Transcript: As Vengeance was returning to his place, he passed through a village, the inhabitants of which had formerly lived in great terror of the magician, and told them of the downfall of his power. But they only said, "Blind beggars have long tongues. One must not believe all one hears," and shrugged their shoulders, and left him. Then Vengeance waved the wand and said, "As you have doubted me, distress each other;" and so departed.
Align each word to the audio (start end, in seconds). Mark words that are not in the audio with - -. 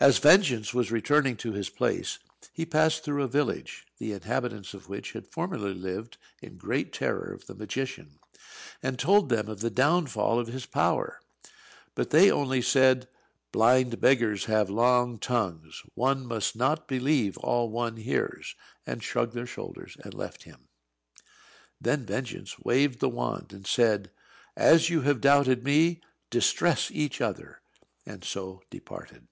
As 0.00 0.18
Vengeance 0.18 0.72
was 0.72 0.92
returning 0.92 1.36
to 1.38 1.50
his 1.50 1.68
place, 1.70 2.20
he 2.52 2.64
passed 2.64 3.02
through 3.02 3.24
a 3.24 3.26
village, 3.26 3.84
the 3.98 4.12
inhabitants 4.12 4.72
of 4.72 4.88
which 4.88 5.10
had 5.10 5.26
formerly 5.26 5.74
lived 5.74 6.18
in 6.40 6.56
great 6.56 6.92
terror 6.92 7.32
of 7.32 7.48
the 7.48 7.54
magician, 7.56 8.20
and 8.80 8.96
told 8.96 9.28
them 9.28 9.48
of 9.48 9.58
the 9.58 9.70
downfall 9.70 10.38
of 10.38 10.46
his 10.46 10.66
power. 10.66 11.20
But 11.96 12.10
they 12.10 12.30
only 12.30 12.62
said, 12.62 13.08
"Blind 13.50 14.00
beggars 14.00 14.44
have 14.44 14.70
long 14.70 15.18
tongues. 15.18 15.82
One 15.96 16.26
must 16.26 16.54
not 16.54 16.86
believe 16.86 17.36
all 17.38 17.68
one 17.68 17.96
hears," 17.96 18.54
and 18.86 19.02
shrugged 19.02 19.34
their 19.34 19.46
shoulders, 19.46 19.96
and 20.04 20.14
left 20.14 20.44
him. 20.44 20.68
Then 21.80 22.06
Vengeance 22.06 22.56
waved 22.60 23.00
the 23.00 23.08
wand 23.08 23.52
and 23.52 23.66
said, 23.66 24.12
"As 24.56 24.90
you 24.90 25.00
have 25.00 25.20
doubted 25.20 25.64
me, 25.64 26.02
distress 26.30 26.88
each 26.92 27.20
other;" 27.20 27.60
and 28.06 28.22
so 28.22 28.62
departed. 28.70 29.26